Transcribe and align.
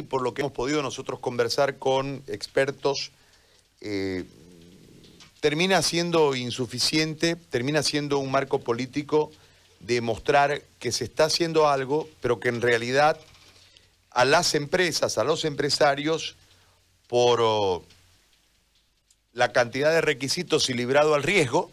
y 0.00 0.02
por 0.02 0.22
lo 0.22 0.34
que 0.34 0.42
hemos 0.42 0.52
podido 0.52 0.82
nosotros 0.82 1.20
conversar 1.20 1.78
con 1.78 2.22
expertos, 2.26 3.12
eh, 3.80 4.24
termina 5.40 5.80
siendo 5.82 6.34
insuficiente, 6.34 7.36
termina 7.36 7.82
siendo 7.82 8.18
un 8.18 8.30
marco 8.30 8.60
político 8.60 9.30
de 9.80 10.00
mostrar 10.00 10.62
que 10.78 10.92
se 10.92 11.04
está 11.04 11.24
haciendo 11.24 11.68
algo, 11.68 12.08
pero 12.20 12.40
que 12.40 12.48
en 12.48 12.60
realidad 12.60 13.18
a 14.10 14.24
las 14.24 14.54
empresas, 14.54 15.16
a 15.18 15.24
los 15.24 15.44
empresarios, 15.44 16.36
por 17.08 17.40
oh, 17.42 17.84
la 19.32 19.52
cantidad 19.52 19.90
de 19.90 20.00
requisitos 20.00 20.68
y 20.68 20.74
librado 20.74 21.14
al 21.14 21.22
riesgo, 21.22 21.70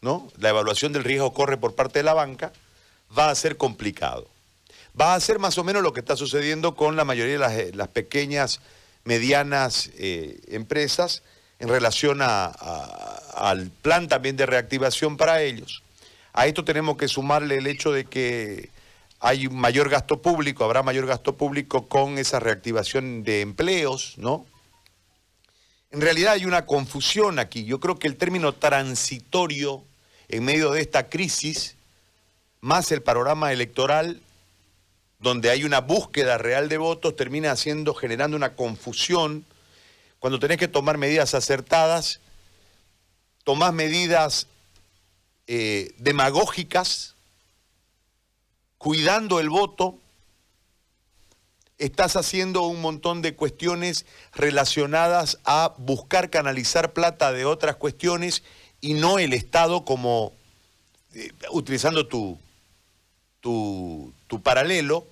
¿no? 0.00 0.30
La 0.38 0.50
evaluación 0.50 0.92
del 0.92 1.04
riesgo 1.04 1.32
corre 1.32 1.56
por 1.56 1.74
parte 1.74 2.00
de 2.00 2.04
la 2.04 2.14
banca, 2.14 2.52
va 3.16 3.30
a 3.30 3.34
ser 3.34 3.56
complicado. 3.56 4.28
Va 4.98 5.14
a 5.14 5.20
ser 5.20 5.38
más 5.38 5.58
o 5.58 5.64
menos 5.64 5.82
lo 5.82 5.92
que 5.92 6.00
está 6.00 6.16
sucediendo 6.16 6.74
con 6.74 6.96
la 6.96 7.04
mayoría 7.04 7.34
de 7.34 7.70
las, 7.74 7.88
eh, 7.88 7.90
pequeñas, 7.92 8.60
medianas 9.04 9.90
eh, 9.96 10.40
empresas 10.48 11.22
en 11.60 11.68
relación 11.68 12.20
al 12.20 13.70
plan 13.82 14.08
también 14.08 14.36
de 14.36 14.46
reactivación 14.46 15.16
para 15.16 15.42
ellos. 15.42 15.82
A 16.32 16.46
esto 16.46 16.64
tenemos 16.64 16.96
que 16.96 17.08
sumarle 17.08 17.58
el 17.58 17.66
hecho 17.66 17.92
de 17.92 18.04
que 18.04 18.70
hay 19.20 19.48
mayor 19.48 19.88
gasto 19.88 20.22
público, 20.22 20.64
habrá 20.64 20.82
mayor 20.82 21.06
gasto 21.06 21.36
público 21.36 21.88
con 21.88 22.18
esa 22.18 22.38
reactivación 22.38 23.24
de 23.24 23.40
empleos, 23.40 24.14
¿no? 24.18 24.46
En 25.90 26.00
realidad 26.00 26.34
hay 26.34 26.44
una 26.44 26.66
confusión 26.66 27.38
aquí. 27.38 27.64
Yo 27.64 27.80
creo 27.80 27.98
que 27.98 28.08
el 28.08 28.16
término 28.16 28.52
transitorio 28.52 29.82
en 30.28 30.44
medio 30.44 30.70
de 30.72 30.82
esta 30.82 31.08
crisis, 31.08 31.76
más 32.60 32.92
el 32.92 33.02
panorama 33.02 33.52
electoral, 33.52 34.20
donde 35.18 35.50
hay 35.50 35.64
una 35.64 35.80
búsqueda 35.80 36.38
real 36.38 36.68
de 36.68 36.78
votos, 36.78 37.16
termina 37.16 37.50
haciendo, 37.50 37.94
generando 37.94 38.36
una 38.36 38.54
confusión. 38.54 39.44
Cuando 40.20 40.38
tenés 40.38 40.58
que 40.58 40.68
tomar 40.68 40.98
medidas 40.98 41.34
acertadas, 41.34 42.20
tomás 43.44 43.72
medidas 43.72 44.46
eh, 45.46 45.92
demagógicas, 45.98 47.14
cuidando 48.78 49.40
el 49.40 49.50
voto, 49.50 49.98
estás 51.78 52.16
haciendo 52.16 52.62
un 52.62 52.80
montón 52.80 53.22
de 53.22 53.34
cuestiones 53.34 54.06
relacionadas 54.34 55.38
a 55.44 55.74
buscar 55.78 56.30
canalizar 56.30 56.92
plata 56.92 57.32
de 57.32 57.44
otras 57.44 57.76
cuestiones 57.76 58.42
y 58.80 58.94
no 58.94 59.18
el 59.18 59.32
Estado 59.32 59.84
como, 59.84 60.32
eh, 61.14 61.32
utilizando 61.50 62.06
tu, 62.06 62.38
tu, 63.40 64.12
tu, 64.26 64.42
paralelo, 64.42 65.06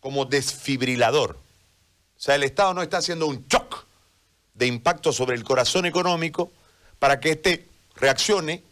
como 0.00 0.24
desfibrilador. 0.24 1.32
O 1.32 2.20
sea, 2.20 2.34
el 2.34 2.42
Estado 2.42 2.74
no 2.74 2.82
está 2.82 2.98
haciendo 2.98 3.26
un 3.26 3.46
shock 3.48 3.84
de 4.54 4.66
impacto 4.66 5.12
sobre 5.12 5.36
el 5.36 5.44
corazón 5.44 5.86
económico 5.86 6.50
para 6.98 7.20
que 7.20 7.32
éste 7.32 7.68
reaccione 7.96 8.62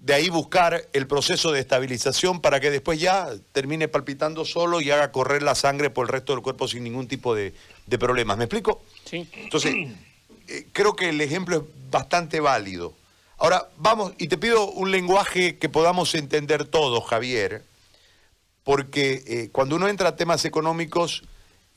de 0.00 0.14
ahí 0.14 0.28
buscar 0.30 0.88
el 0.92 1.06
proceso 1.06 1.52
de 1.52 1.60
estabilización 1.60 2.40
para 2.40 2.58
que 2.58 2.70
después 2.70 2.98
ya 2.98 3.28
termine 3.52 3.86
palpitando 3.88 4.44
solo 4.44 4.80
y 4.80 4.90
haga 4.90 5.12
correr 5.12 5.42
la 5.42 5.54
sangre 5.54 5.90
por 5.90 6.06
el 6.06 6.12
resto 6.12 6.32
del 6.32 6.42
cuerpo 6.42 6.66
sin 6.66 6.84
ningún 6.84 7.06
tipo 7.06 7.34
de, 7.34 7.52
problemas. 7.98 8.38
¿Me 8.38 8.44
explico? 8.44 8.82
Sí. 9.04 9.28
Entonces, 9.34 9.74
eh, 10.48 10.66
creo 10.72 10.96
que 10.96 11.10
el 11.10 11.20
ejemplo 11.20 11.56
es 11.56 11.90
bastante 11.90 12.40
válido. 12.40 12.94
Ahora, 13.40 13.68
vamos, 13.76 14.12
y 14.18 14.28
te 14.28 14.38
pido 14.38 14.70
un 14.70 14.92
lenguaje 14.92 15.58
que 15.58 15.68
podamos 15.68 16.14
entender 16.14 16.64
todos, 16.66 17.04
Javier, 17.04 17.64
porque 18.62 19.24
eh, 19.26 19.48
cuando 19.50 19.74
uno 19.74 19.88
entra 19.88 20.10
a 20.10 20.16
temas 20.16 20.44
económicos, 20.44 21.24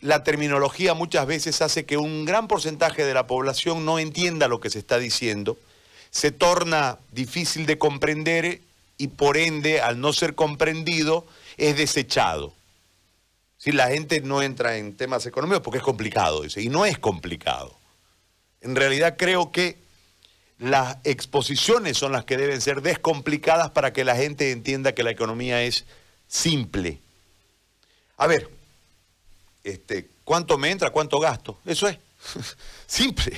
la 0.02 0.24
terminología 0.24 0.94
muchas 0.94 1.26
veces 1.26 1.64
hace 1.64 1.86
que 1.86 1.98
un 1.98 2.26
gran 2.26 2.48
porcentaje 2.48 3.04
de 3.04 3.16
la 3.16 3.26
población 3.26 3.86
no 3.86 3.98
entienda 3.98 4.48
lo 4.48 4.60
que 4.60 4.70
se 4.70 4.78
está 4.78 5.00
diciendo 5.00 5.58
se 6.14 6.32
torna 6.32 7.00
difícil 7.12 7.66
de 7.66 7.80
comprender 7.80 8.62
y 9.00 9.08
por 9.08 9.36
ende, 9.36 9.82
al 9.82 10.00
no 10.00 10.14
ser 10.14 10.36
comprendido, 10.36 11.26
es 11.58 11.76
desechado. 11.76 12.54
Si 13.58 13.72
la 13.72 13.88
gente 13.88 14.22
no 14.22 14.44
entra 14.44 14.78
en 14.78 14.96
temas 14.96 15.26
económicos 15.26 15.64
porque 15.64 15.80
es 15.80 15.84
complicado, 15.84 16.44
dice, 16.44 16.62
y 16.62 16.70
no 16.70 16.86
es 16.86 17.00
complicado. 17.00 17.76
En 18.62 18.76
realidad 18.76 19.16
creo 19.18 19.52
que 19.52 19.83
las 20.64 20.98
exposiciones 21.04 21.98
son 21.98 22.14
las 22.14 22.24
que 22.24 22.38
deben 22.38 22.62
ser 22.62 22.82
descomplicadas 22.82 23.72
para 23.72 23.92
que 23.92 24.06
la 24.06 24.16
gente 24.16 24.52
entienda 24.52 24.96
que 24.96 25.04
la 25.04 25.12
economía 25.12 25.62
es 25.62 25.86
simple. 26.28 27.00
A 28.18 28.28
ver, 28.28 28.50
este, 29.64 30.10
¿cuánto 30.24 30.58
me 30.58 30.72
entra? 30.72 30.92
¿Cuánto 30.92 31.20
gasto? 31.20 31.60
Eso 31.66 31.90
es. 31.90 31.98
simple. 32.86 33.36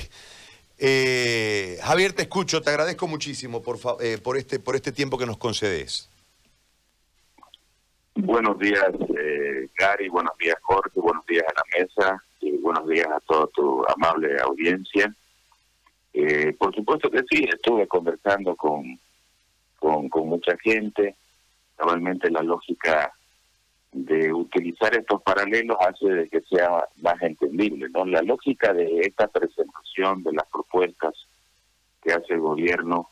Eh, 0.78 1.78
Javier, 1.82 2.12
te 2.12 2.22
escucho, 2.22 2.62
te 2.62 2.70
agradezco 2.70 3.08
muchísimo 3.08 3.60
por, 3.60 3.78
eh, 4.00 4.18
por, 4.18 4.36
este, 4.36 4.60
por 4.60 4.76
este 4.76 4.92
tiempo 4.92 5.18
que 5.18 5.26
nos 5.26 5.38
concedes. 5.38 6.08
Buenos 8.14 8.58
días, 8.58 8.88
eh, 9.18 9.68
Gary, 9.76 10.08
buenos 10.08 10.38
días, 10.38 10.56
Jorge, 10.62 11.00
buenos 11.00 11.26
días 11.26 11.44
a 11.48 11.52
la 11.54 11.84
mesa 11.84 12.24
y 12.40 12.56
buenos 12.58 12.88
días 12.88 13.08
a 13.08 13.20
toda 13.20 13.46
tu 13.48 13.84
amable 13.88 14.36
audiencia. 14.40 15.12
Eh, 16.18 16.54
por 16.58 16.74
supuesto 16.74 17.10
que 17.10 17.22
sí, 17.28 17.44
estuve 17.46 17.86
conversando 17.86 18.56
con, 18.56 18.98
con, 19.78 20.08
mucha 20.26 20.56
gente. 20.56 21.14
Normalmente 21.78 22.30
la 22.30 22.42
lógica 22.42 23.12
de 23.92 24.32
utilizar 24.32 24.96
estos 24.96 25.20
paralelos 25.20 25.76
hace 25.78 26.08
de 26.08 26.28
que 26.30 26.40
sea 26.40 26.88
más 27.02 27.20
entendible. 27.20 27.90
¿no? 27.90 28.06
La 28.06 28.22
lógica 28.22 28.72
de 28.72 29.00
esta 29.00 29.28
presentación 29.28 30.22
de 30.22 30.32
las 30.32 30.46
propuestas 30.50 31.12
que 32.02 32.14
hace 32.14 32.32
el 32.32 32.40
gobierno, 32.40 33.10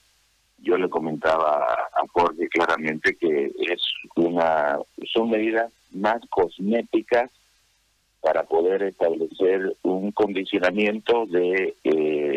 yo 0.58 0.78
le 0.78 0.88
comentaba 0.88 1.62
a 1.62 2.06
Jorge 2.10 2.48
claramente 2.48 3.16
que 3.16 3.52
es 3.68 3.82
una 4.16 4.78
son 5.12 5.28
medidas 5.28 5.70
más 5.92 6.22
cosméticas 6.30 7.30
para 8.24 8.44
poder 8.44 8.82
establecer 8.84 9.76
un 9.82 10.10
condicionamiento 10.12 11.26
de 11.26 11.76
eh, 11.84 12.33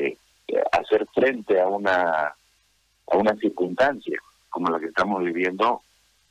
hacer 0.88 1.08
frente 1.14 1.60
a 1.60 1.68
una 1.68 2.34
a 3.10 3.18
una 3.18 3.36
circunstancia 3.36 4.20
como 4.50 4.70
la 4.70 4.80
que 4.80 4.88
estamos 4.88 5.24
viviendo 5.24 5.82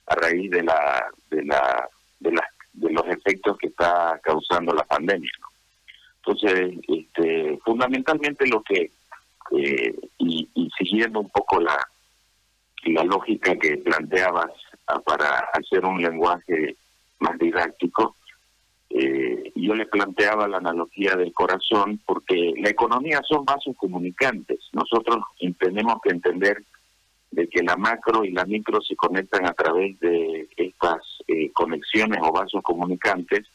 a 0.06 0.14
raíz 0.14 0.50
de 0.50 0.62
la 0.62 1.06
de 1.30 1.44
la 1.44 1.88
de, 2.20 2.32
las 2.32 2.46
de 2.72 2.90
los 2.92 3.06
efectos 3.06 3.56
que 3.58 3.68
está 3.68 4.20
causando 4.22 4.72
la 4.74 4.84
pandemia. 4.84 5.30
Entonces, 6.18 6.74
este, 6.88 7.58
fundamentalmente 7.64 8.46
lo 8.48 8.62
que, 8.62 8.90
eh, 9.56 9.94
y, 10.18 10.70
siguiendo 10.76 11.20
un 11.20 11.30
poco 11.30 11.60
la, 11.60 11.78
la 12.84 13.04
lógica 13.04 13.56
que 13.56 13.78
planteabas 13.78 14.50
para 15.04 15.38
hacer 15.54 15.84
un 15.84 16.02
lenguaje 16.02 16.76
más 17.20 17.38
didáctico, 17.38 18.16
eh, 18.90 19.52
yo 19.54 19.74
le 19.74 19.86
planteaba 19.86 20.48
la 20.48 20.58
analogía 20.58 21.16
del 21.16 21.32
corazón 21.32 22.00
porque 22.06 22.54
la 22.56 22.70
economía 22.70 23.20
son 23.26 23.44
vasos 23.44 23.76
comunicantes. 23.76 24.60
Nosotros 24.72 25.24
tenemos 25.58 26.00
que 26.02 26.10
entender 26.10 26.62
de 27.30 27.48
que 27.48 27.62
la 27.62 27.76
macro 27.76 28.24
y 28.24 28.30
la 28.30 28.44
micro 28.44 28.80
se 28.80 28.96
conectan 28.96 29.46
a 29.46 29.52
través 29.52 29.98
de 30.00 30.48
estas 30.56 31.02
eh, 31.26 31.50
conexiones 31.52 32.20
o 32.22 32.32
vasos 32.32 32.62
comunicantes 32.62 33.46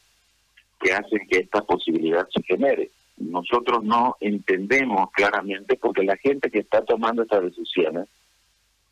que 0.80 0.92
hacen 0.92 1.26
que 1.28 1.38
esta 1.38 1.62
posibilidad 1.62 2.28
se 2.28 2.42
genere. 2.42 2.90
Nosotros 3.16 3.82
no 3.84 4.16
entendemos 4.20 5.10
claramente 5.12 5.76
porque 5.76 6.02
la 6.02 6.16
gente 6.16 6.50
que 6.50 6.60
está 6.60 6.84
tomando 6.84 7.22
estas 7.22 7.44
decisiones 7.44 8.08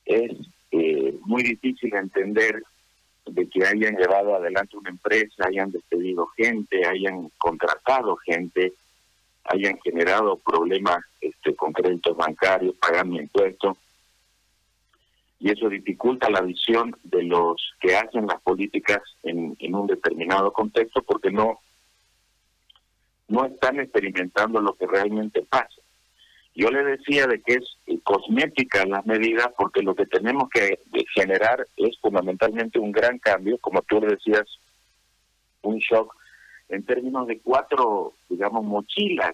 es 0.07 0.33
eh, 0.71 1.15
muy 1.25 1.43
difícil 1.43 1.95
entender 1.95 2.63
de 3.35 3.49
que 3.49 3.65
hayan 3.65 3.97
llevado 3.97 4.35
adelante 4.35 4.77
una 4.77 4.91
empresa, 4.91 5.47
hayan 5.47 5.71
despedido 5.71 6.27
gente, 6.37 6.85
hayan 6.87 7.31
contratado 7.39 8.17
gente, 8.17 8.73
hayan 9.45 9.79
generado 9.81 10.37
problemas 10.37 11.05
este, 11.21 11.55
con 11.55 11.73
créditos 11.73 12.17
bancarios, 12.17 12.75
pagando 12.77 13.21
impuestos 13.21 13.77
y 15.41 15.51
eso 15.51 15.71
dificulta 15.71 16.29
la 16.29 16.43
visión 16.43 16.95
de 17.03 17.23
los 17.23 17.75
que 17.81 17.97
hacen 17.97 18.27
las 18.27 18.41
políticas 18.43 19.01
en, 19.23 19.57
un 19.75 19.87
determinado 19.87 20.53
contexto 20.53 21.03
porque 21.03 21.31
no, 21.31 21.61
no 23.29 23.47
están 23.47 23.81
experimentando 23.81 24.61
lo 24.61 24.75
que 24.75 24.87
realmente 24.87 25.43
pasa. 25.49 25.81
Yo 26.61 26.71
le 26.71 26.85
decía 26.85 27.27
de 27.27 27.41
que 27.41 27.55
es 27.55 27.79
cosmética 28.05 28.85
las 28.85 29.07
medidas 29.07 29.49
porque 29.57 29.81
lo 29.81 29.95
que 29.95 30.05
tenemos 30.05 30.51
que 30.51 30.79
generar 31.15 31.67
es 31.79 31.99
fundamentalmente 32.01 32.79
un 32.79 32.93
gran 32.93 33.19
cambio, 33.19 33.57
como 33.63 33.81
tú 33.81 33.99
decías, 33.99 34.45
un 35.63 35.79
shock 35.79 36.15
en 36.69 36.85
términos 36.85 37.27
de 37.29 37.41
cuatro, 37.41 38.13
digamos, 38.29 38.63
mochilas. 38.63 39.33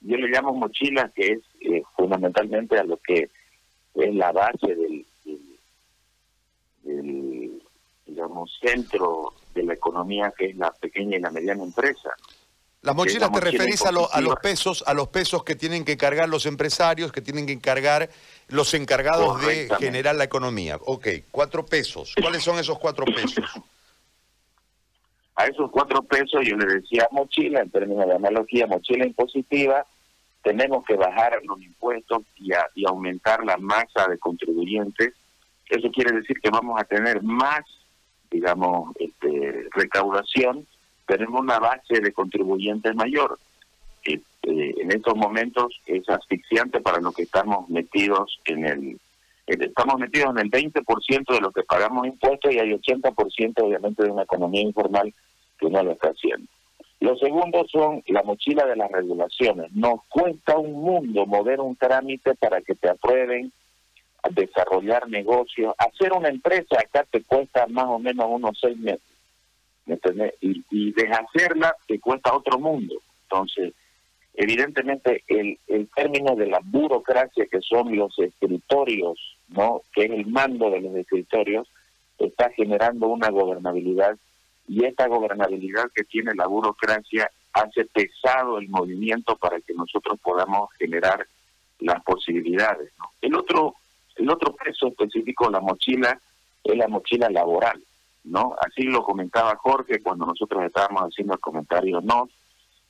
Yo 0.00 0.16
le 0.16 0.28
llamo 0.28 0.54
mochilas 0.54 1.12
que 1.12 1.32
es 1.32 1.40
eh, 1.60 1.82
fundamentalmente 1.94 2.78
a 2.78 2.84
lo 2.84 2.96
que 2.96 3.28
es 3.94 4.14
la 4.14 4.32
base 4.32 4.74
del, 4.74 5.04
digamos, 8.06 8.58
centro 8.62 9.34
de 9.54 9.64
la 9.64 9.74
economía 9.74 10.32
que 10.38 10.46
es 10.46 10.56
la 10.56 10.70
pequeña 10.70 11.18
y 11.18 11.20
la 11.20 11.32
mediana 11.32 11.64
empresa. 11.64 12.14
Las 12.82 12.96
mochilas 12.96 13.30
te 13.30 13.40
referís 13.40 13.86
a, 13.86 13.90
a, 13.90 14.20
los 14.20 14.36
pesos, 14.42 14.82
a 14.84 14.92
los 14.92 15.06
pesos 15.06 15.44
que 15.44 15.54
tienen 15.54 15.84
que 15.84 15.96
cargar 15.96 16.28
los 16.28 16.46
empresarios, 16.46 17.12
que 17.12 17.20
tienen 17.20 17.46
que 17.46 17.60
cargar 17.60 18.10
los 18.48 18.74
encargados 18.74 19.40
de 19.46 19.68
generar 19.78 20.16
la 20.16 20.24
economía. 20.24 20.78
Ok, 20.84 21.06
cuatro 21.30 21.64
pesos. 21.64 22.12
¿Cuáles 22.20 22.42
son 22.42 22.58
esos 22.58 22.78
cuatro 22.80 23.04
pesos? 23.04 23.44
A 25.34 25.46
esos 25.46 25.70
cuatro 25.70 26.02
pesos 26.02 26.42
yo 26.44 26.56
le 26.56 26.74
decía 26.74 27.08
mochila, 27.10 27.62
en 27.62 27.70
términos 27.70 28.06
de 28.06 28.16
analogía, 28.16 28.66
mochila 28.66 29.06
impositiva, 29.06 29.86
tenemos 30.42 30.84
que 30.84 30.94
bajar 30.94 31.40
los 31.44 31.62
impuestos 31.62 32.22
y, 32.36 32.50
y 32.74 32.86
aumentar 32.86 33.42
la 33.42 33.56
masa 33.56 34.08
de 34.10 34.18
contribuyentes. 34.18 35.14
Eso 35.70 35.90
quiere 35.90 36.14
decir 36.14 36.38
que 36.38 36.50
vamos 36.50 36.78
a 36.78 36.84
tener 36.84 37.22
más, 37.22 37.62
digamos, 38.30 38.94
este, 38.96 39.68
recaudación, 39.70 40.66
tenemos 41.12 41.42
una 41.42 41.58
base 41.58 42.00
de 42.00 42.12
contribuyentes 42.12 42.94
mayor. 42.94 43.38
Este, 44.02 44.82
en 44.82 44.90
estos 44.90 45.14
momentos 45.14 45.78
es 45.86 46.08
asfixiante 46.08 46.80
para 46.80 47.00
los 47.00 47.14
que 47.14 47.24
estamos 47.24 47.68
metidos 47.68 48.40
en 48.46 48.66
el 48.66 49.00
estamos 49.46 49.98
metidos 49.98 50.30
en 50.30 50.38
el 50.38 50.50
20% 50.50 51.34
de 51.34 51.40
lo 51.40 51.50
que 51.50 51.64
pagamos 51.64 52.06
impuestos 52.06 52.52
y 52.52 52.58
hay 52.58 52.70
80% 52.70 53.52
obviamente 53.56 54.04
de 54.04 54.10
una 54.10 54.22
economía 54.22 54.62
informal 54.62 55.12
que 55.58 55.68
no 55.68 55.82
lo 55.82 55.92
está 55.92 56.08
haciendo. 56.08 56.46
Lo 57.00 57.16
segundo 57.16 57.66
son 57.70 58.02
la 58.06 58.22
mochila 58.22 58.64
de 58.64 58.76
las 58.76 58.90
regulaciones. 58.90 59.70
Nos 59.72 60.04
cuesta 60.08 60.56
un 60.56 60.72
mundo 60.72 61.26
mover 61.26 61.60
un 61.60 61.76
trámite 61.76 62.34
para 62.36 62.62
que 62.62 62.74
te 62.74 62.88
aprueben 62.88 63.52
desarrollar 64.30 65.08
negocios. 65.08 65.74
Hacer 65.76 66.12
una 66.12 66.28
empresa 66.28 66.76
acá 66.78 67.04
te 67.10 67.22
cuesta 67.22 67.66
más 67.66 67.86
o 67.88 67.98
menos 67.98 68.26
unos 68.30 68.56
seis 68.58 68.78
meses. 68.78 69.11
¿Me 69.86 69.98
y, 70.40 70.64
y 70.70 70.92
deshacerla 70.92 71.74
te 71.86 71.98
cuesta 71.98 72.34
otro 72.34 72.58
mundo. 72.58 72.94
Entonces, 73.24 73.72
evidentemente 74.34 75.24
el, 75.28 75.58
el 75.68 75.88
término 75.94 76.36
de 76.36 76.46
la 76.46 76.60
burocracia 76.62 77.46
que 77.46 77.60
son 77.60 77.96
los 77.96 78.18
escritorios, 78.18 79.18
¿no? 79.48 79.82
que 79.92 80.04
es 80.04 80.10
el 80.10 80.26
mando 80.26 80.70
de 80.70 80.80
los 80.80 80.94
escritorios, 80.94 81.68
está 82.18 82.50
generando 82.50 83.08
una 83.08 83.30
gobernabilidad 83.30 84.16
y 84.68 84.84
esta 84.84 85.08
gobernabilidad 85.08 85.90
que 85.94 86.04
tiene 86.04 86.34
la 86.34 86.46
burocracia 86.46 87.30
hace 87.52 87.84
pesado 87.86 88.58
el 88.58 88.68
movimiento 88.68 89.36
para 89.36 89.60
que 89.60 89.74
nosotros 89.74 90.18
podamos 90.20 90.72
generar 90.78 91.26
las 91.80 92.02
posibilidades. 92.04 92.92
El 93.20 93.34
otro 93.34 93.74
el 94.16 94.30
otro 94.30 94.54
peso 94.54 94.88
específico 94.88 95.50
la 95.50 95.60
mochila 95.60 96.18
es 96.62 96.76
la 96.76 96.86
mochila 96.86 97.30
laboral, 97.30 97.82
¿no? 98.24 98.54
Así 98.60 98.82
lo 98.82 99.02
comentaba 99.02 99.56
Jorge 99.56 100.02
cuando 100.02 100.26
nosotros 100.26 100.64
estábamos 100.64 101.02
haciendo 101.02 101.34
el 101.34 101.40
comentario 101.40 102.00
no 102.00 102.28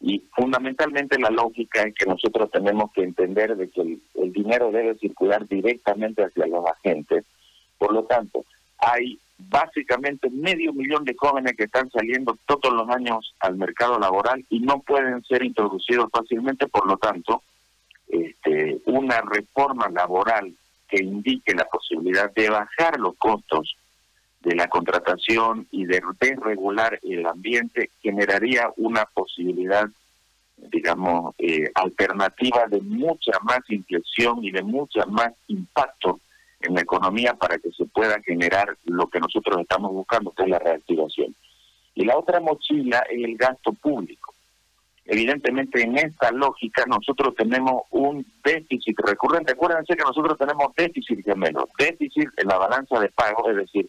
y 0.02 0.18
fundamentalmente 0.34 1.18
la 1.18 1.30
lógica 1.30 1.82
es 1.82 1.94
que 1.94 2.06
nosotros 2.06 2.50
tenemos 2.50 2.90
que 2.92 3.04
entender 3.04 3.56
de 3.56 3.70
que 3.70 4.00
el, 4.14 4.32
dinero 4.32 4.72
debe 4.72 4.96
circular 4.98 5.46
directamente 5.46 6.24
hacia 6.24 6.46
los 6.48 6.66
agentes. 6.66 7.24
Por 7.78 7.92
lo 7.92 8.02
tanto, 8.04 8.44
hay 8.78 9.20
básicamente 9.38 10.28
medio 10.30 10.72
millón 10.72 11.04
de 11.04 11.14
jóvenes 11.16 11.54
que 11.56 11.64
están 11.64 11.88
saliendo 11.90 12.36
todos 12.46 12.72
los 12.72 12.88
años 12.88 13.32
al 13.38 13.56
mercado 13.56 13.98
laboral 14.00 14.44
y 14.50 14.58
no 14.58 14.80
pueden 14.80 15.22
ser 15.24 15.44
introducidos 15.44 16.10
fácilmente, 16.10 16.66
por 16.66 16.88
lo 16.88 16.96
tanto, 16.96 17.42
este, 18.08 18.80
una 18.86 19.20
reforma 19.20 19.88
laboral 19.88 20.52
que 20.88 21.02
indique 21.02 21.54
la 21.54 21.66
posibilidad 21.66 22.32
de 22.32 22.50
bajar 22.50 22.98
los 22.98 23.14
costos 23.16 23.76
de 24.42 24.56
la 24.56 24.68
contratación 24.68 25.66
y 25.70 25.84
de 25.84 26.02
desregular 26.20 26.98
el 27.02 27.26
ambiente 27.26 27.90
generaría 28.02 28.70
una 28.76 29.04
posibilidad, 29.04 29.88
digamos, 30.56 31.34
eh, 31.38 31.70
alternativa 31.74 32.66
de 32.68 32.80
mucha 32.80 33.38
más 33.42 33.60
inflexión 33.68 34.44
y 34.44 34.50
de 34.50 34.62
mucha 34.62 35.06
más 35.06 35.32
impacto 35.46 36.20
en 36.60 36.74
la 36.74 36.80
economía 36.80 37.34
para 37.34 37.58
que 37.58 37.70
se 37.72 37.84
pueda 37.86 38.20
generar 38.20 38.76
lo 38.84 39.06
que 39.08 39.20
nosotros 39.20 39.60
estamos 39.60 39.92
buscando, 39.92 40.32
que 40.32 40.42
es 40.42 40.48
la 40.48 40.58
reactivación. 40.58 41.34
Y 41.94 42.04
la 42.04 42.16
otra 42.16 42.40
mochila 42.40 43.04
es 43.10 43.24
el 43.24 43.36
gasto 43.36 43.72
público. 43.72 44.34
Evidentemente, 45.04 45.82
en 45.82 45.98
esta 45.98 46.30
lógica, 46.30 46.84
nosotros 46.86 47.34
tenemos 47.34 47.82
un 47.90 48.24
déficit 48.44 48.98
recurrente. 49.00 49.52
Acuérdense 49.52 49.96
que 49.96 50.04
nosotros 50.04 50.38
tenemos 50.38 50.72
déficit 50.76 51.26
menos, 51.34 51.64
déficit 51.76 52.28
en 52.36 52.48
la 52.48 52.56
balanza 52.56 53.00
de 53.00 53.08
pago, 53.08 53.50
es 53.50 53.56
decir, 53.56 53.88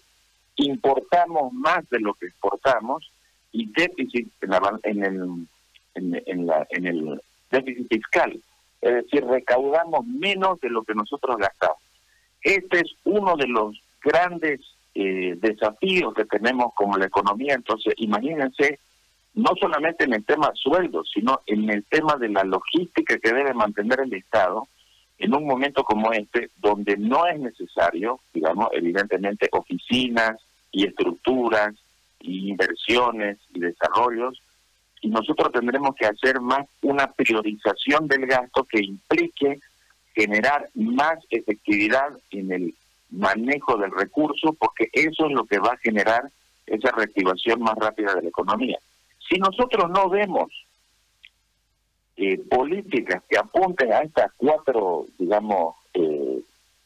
importamos 0.58 1.54
más 1.54 1.88
de 1.90 2.00
lo 2.00 2.14
que 2.14 2.28
exportamos 2.28 3.12
y 3.52 3.72
déficit 3.72 4.32
en, 4.42 4.50
la, 4.50 4.80
en, 4.84 5.04
el, 5.04 5.48
en, 5.96 6.46
la, 6.46 6.68
en 6.70 6.88
el 6.88 7.22
déficit 7.52 7.88
fiscal, 7.88 8.40
es 8.82 8.94
decir, 8.96 9.26
recaudamos 9.26 10.06
menos 10.06 10.60
de 10.60 10.70
lo 10.70 10.84
que 10.84 10.94
nosotros 10.96 11.38
gastamos. 11.38 11.78
Este 12.42 12.80
es 12.80 12.96
uno 13.06 13.36
de 13.38 13.48
los 13.48 13.82
grandes 14.04 14.60
eh, 14.96 15.36
desafíos 15.38 16.14
que 16.14 16.26
tenemos 16.26 16.74
como 16.76 16.98
la 16.98 17.06
economía. 17.06 17.54
Entonces, 17.54 17.94
imagínense, 17.98 18.80
no 19.34 19.52
solamente 19.60 20.04
en 20.04 20.14
el 20.14 20.26
tema 20.26 20.52
sueldos, 20.54 21.10
sino 21.14 21.42
en 21.46 21.70
el 21.70 21.84
tema 21.86 22.16
de 22.18 22.30
la 22.30 22.44
logística 22.44 23.18
que 23.18 23.32
debe 23.32 23.54
mantener 23.54 24.02
el 24.02 24.14
Estado 24.14 24.68
en 25.18 25.36
un 25.36 25.46
momento 25.46 25.84
como 25.84 26.12
este, 26.12 26.50
donde 26.58 26.98
no 26.98 27.26
es 27.28 27.40
necesario, 27.40 28.20
digamos, 28.34 28.70
evidentemente, 28.74 29.50
oficinas 29.52 30.38
y 30.72 30.86
estructuras 30.88 31.74
inversiones 32.20 33.38
y 33.54 33.60
desarrollos, 33.60 34.42
y 35.02 35.10
nosotros 35.10 35.52
tendremos 35.52 35.96
que 35.96 36.06
hacer 36.06 36.40
más 36.40 36.66
una 36.82 37.12
priorización 37.12 38.08
del 38.08 38.26
gasto 38.26 38.64
que 38.64 38.84
implique 38.84 39.60
generar 40.16 40.70
más 40.76 41.20
efectividad 41.30 42.18
en 42.32 42.52
el 42.52 42.76
manejo 43.10 43.78
del 43.78 43.92
recurso, 43.92 44.54
porque 44.54 44.90
eso 44.94 45.26
es 45.28 45.34
lo 45.34 45.46
que 45.46 45.60
va 45.60 45.74
a 45.74 45.78
generar 45.78 46.30
esa 46.66 46.92
reactivación 46.92 47.62
más 47.62 47.76
rápida 47.76 48.16
de 48.16 48.24
la 48.24 48.30
economía. 48.30 48.80
Si 49.30 49.38
nosotros 49.38 49.90
no 49.92 50.10
vemos 50.10 50.50
eh, 52.18 52.38
políticas 52.50 53.24
que 53.30 53.38
apunten 53.38 53.92
a 53.92 54.00
estas 54.00 54.32
cuatro, 54.38 55.08
digamos, 55.18 55.76
eh, 55.94 56.42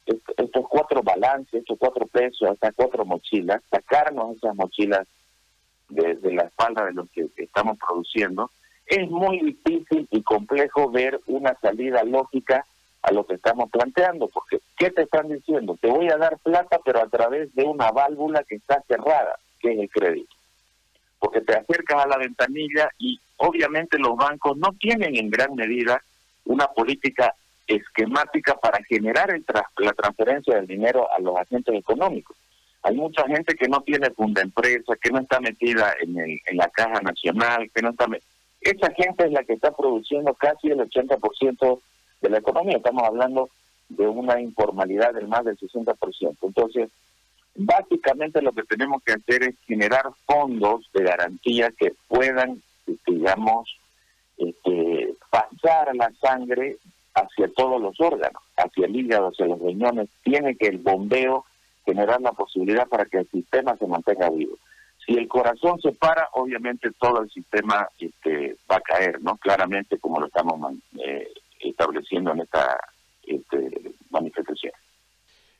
estos 0.06 0.68
cuatro 0.69 1.03
balances, 1.03 1.53
estos 1.53 1.77
cuatro 1.77 2.07
pesos, 2.07 2.50
estas 2.51 2.74
cuatro 2.75 3.06
mochilas, 3.06 3.62
sacarnos 3.69 4.38
esas 4.38 4.56
mochilas 4.56 5.06
de, 5.89 6.18
la 6.33 6.44
espalda 6.44 6.85
de 6.85 6.94
los 6.94 7.09
que 7.09 7.29
estamos 7.38 7.77
produciendo, 7.77 8.50
es 8.85 9.09
muy 9.09 9.39
difícil 9.39 10.07
y 10.12 10.21
complejo 10.21 10.89
ver 10.89 11.19
una 11.28 11.54
salida 11.56 12.04
lógica 12.04 12.66
a 13.02 13.11
lo 13.11 13.25
que 13.25 13.35
estamos 13.35 13.69
planteando, 13.69 14.28
porque 14.30 14.59
¿qué 14.78 14.92
te 14.92 15.04
están 15.04 15.28
diciendo? 15.28 15.78
Te 15.80 15.90
voy 15.90 16.09
a 16.09 16.18
dar 16.18 16.37
plata, 16.40 16.80
pero 16.83 17.02
a 17.02 17.07
través 17.07 17.54
de 17.54 17.63
una 17.63 17.92
válvula 17.92 18.44
que 18.44 18.56
está 18.56 18.81
cerrada, 18.87 19.37
que 19.59 19.73
es 19.73 19.80
el 19.80 19.90
crédito. 19.90 20.36
Porque 21.19 21.42
te 21.42 21.56
acercas 21.56 22.06
a 22.06 22.07
la 22.07 22.18
ventanilla 22.18 22.90
y 22.97 23.19
obviamente 23.38 23.97
los 23.97 24.16
bancos 24.16 24.57
no 24.57 24.74
tienen 24.80 25.16
en 25.16 25.30
gran 25.30 25.56
medida 25.56 26.02
una 26.45 26.68
política 26.68 27.33
esquemática 27.68 28.56
para 28.56 28.81
generar 28.83 29.31
el 29.31 29.44
la 29.80 29.94
transferencia 29.94 30.56
del 30.56 30.68
dinero 30.68 31.07
a 31.12 31.19
los 31.19 31.36
agentes 31.38 31.76
económicos. 31.76 32.38
Hay 32.83 32.95
mucha 32.95 33.28
gente 33.28 33.56
que 33.56 33.68
no 33.68 33.81
tiene 33.81 34.09
funda 34.12 34.42
empresa, 34.42 34.95
que 35.02 35.12
no 35.12 35.19
está 35.19 35.40
metida 35.42 35.94
en, 36.02 36.18
el, 36.18 36.40
en 36.45 36.57
la 36.57 36.69
caja 36.69 37.02
nacional, 37.02 37.69
que 37.74 37.81
no 37.81 37.90
está... 37.90 38.07
Esa 38.62 38.92
gente 38.94 39.26
es 39.26 39.31
la 39.31 39.44
que 39.44 39.54
está 39.54 39.71
produciendo 39.71 40.33
casi 40.33 40.69
el 40.69 40.80
80% 40.80 41.80
de 42.21 42.30
la 42.30 42.38
economía. 42.38 42.78
Estamos 42.78 43.04
hablando 43.04 43.50
de 43.90 44.07
una 44.07 44.40
informalidad 44.40 45.14
del 45.14 45.28
más 45.28 45.44
del 45.44 45.57
60%. 45.57 46.38
Entonces, 46.42 46.90
básicamente 47.57 48.42
lo 48.42 48.54
que 48.54 48.64
tenemos 48.64 49.04
que 49.04 49.14
hacer 49.14 49.44
es 49.44 49.56
generar 49.66 50.06
fondos 50.26 50.90
de 50.94 51.04
garantía 51.04 51.71
que 51.71 51.94
puedan, 52.07 52.61
digamos, 53.06 53.78
este, 54.37 55.16
pasar 55.30 55.95
la 55.95 56.11
sangre 56.21 56.78
hacia 57.16 57.47
todos 57.54 57.81
los 57.81 57.99
órganos, 57.99 58.42
hacia 58.56 58.85
el 58.85 58.95
hígado, 58.95 59.30
hacia 59.30 59.47
los 59.47 59.59
riñones. 59.59 60.07
Tiene 60.23 60.56
que 60.56 60.68
el 60.68 60.78
bombeo 60.78 61.45
generar 61.83 62.21
la 62.21 62.31
posibilidad 62.33 62.87
para 62.87 63.06
que 63.06 63.19
el 63.19 63.30
sistema 63.30 63.76
se 63.78 63.87
mantenga 63.87 64.30
vivo. 64.30 64.57
Si 65.06 65.14
el 65.14 65.28
corazón 65.28 65.81
se 65.81 65.94
para, 65.94 66.30
obviamente 66.33 66.92
todo 66.99 67.21
el 67.21 67.31
sistema 67.31 67.87
este, 67.97 68.57
va 68.69 68.76
a 68.76 68.81
caer, 68.81 69.21
¿no? 69.21 69.37
Claramente 69.37 69.97
como 69.97 70.19
lo 70.19 70.28
estamos 70.28 70.73
eh, 70.99 71.31
estableciendo 71.61 72.33
en 72.33 72.42
esta 72.42 72.78
este, 73.23 73.94
manifestación. 74.09 74.73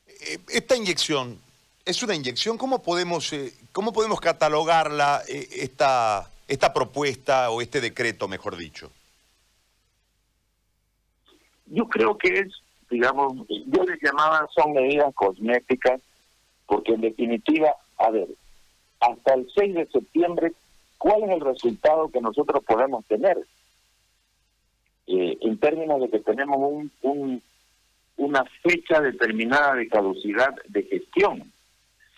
Eh, 0.06 0.38
esta 0.50 0.76
inyección, 0.76 1.40
¿es 1.88 2.02
una 2.02 2.14
inyección? 2.14 2.58
¿Cómo 2.58 2.82
podemos, 2.82 3.32
eh, 3.32 3.52
cómo 3.72 3.92
podemos 3.92 4.20
catalogarla, 4.20 5.22
eh, 5.28 5.48
esta, 5.52 6.30
esta 6.46 6.72
propuesta 6.72 7.50
o 7.50 7.62
este 7.62 7.80
decreto, 7.80 8.28
mejor 8.28 8.56
dicho? 8.56 8.92
Yo 11.66 11.88
creo 11.88 12.16
que 12.16 12.40
es, 12.40 12.48
digamos, 12.90 13.46
yo 13.48 13.84
les 13.84 14.00
llamaba, 14.02 14.46
son 14.54 14.72
medidas 14.72 15.14
cosméticas, 15.14 16.00
porque 16.66 16.92
en 16.92 17.00
definitiva, 17.00 17.74
a 17.98 18.10
ver, 18.10 18.28
hasta 19.00 19.34
el 19.34 19.50
6 19.54 19.74
de 19.74 19.86
septiembre 19.86 20.52
¿cuál 20.98 21.22
es 21.22 21.30
el 21.30 21.40
resultado 21.40 22.10
que 22.10 22.20
nosotros 22.20 22.62
podemos 22.64 23.04
tener? 23.06 23.38
Eh, 25.06 25.38
en 25.40 25.58
términos 25.58 26.00
de 26.02 26.10
que 26.10 26.18
tenemos 26.18 26.58
un, 26.58 26.92
un, 27.02 27.42
una 28.18 28.44
fecha 28.62 29.00
determinada 29.00 29.74
de 29.76 29.88
caducidad 29.88 30.54
de 30.66 30.82
gestión, 30.82 31.50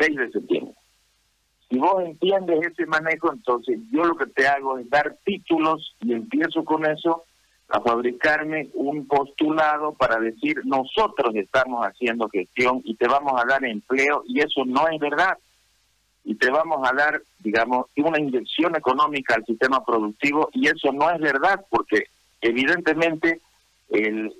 6 0.00 0.16
de 0.16 0.30
septiembre. 0.30 0.74
Si 1.68 1.78
vos 1.78 2.02
entiendes 2.02 2.66
ese 2.66 2.84
manejo, 2.86 3.32
entonces 3.32 3.78
yo 3.92 4.02
lo 4.02 4.16
que 4.16 4.26
te 4.26 4.48
hago 4.48 4.78
es 4.78 4.90
dar 4.90 5.16
títulos 5.24 5.94
y 6.00 6.12
empiezo 6.12 6.64
con 6.64 6.84
eso 6.84 7.22
a 7.68 7.80
fabricarme 7.80 8.70
un 8.74 9.06
postulado 9.06 9.92
para 9.92 10.18
decir 10.18 10.60
nosotros 10.64 11.32
estamos 11.36 11.86
haciendo 11.86 12.28
gestión 12.28 12.82
y 12.84 12.96
te 12.96 13.06
vamos 13.06 13.40
a 13.40 13.46
dar 13.46 13.64
empleo 13.64 14.24
y 14.26 14.40
eso 14.40 14.64
no 14.66 14.88
es 14.88 14.98
verdad. 14.98 15.38
Y 16.24 16.34
te 16.34 16.50
vamos 16.50 16.86
a 16.88 16.92
dar, 16.92 17.22
digamos, 17.38 17.86
una 17.96 18.18
inyección 18.18 18.74
económica 18.74 19.36
al 19.36 19.44
sistema 19.44 19.84
productivo 19.84 20.50
y 20.52 20.66
eso 20.66 20.92
no 20.92 21.08
es 21.10 21.20
verdad 21.20 21.64
porque 21.70 22.06
evidentemente 22.40 23.40
el 23.90 24.34